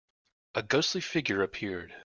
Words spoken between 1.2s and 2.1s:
appeared.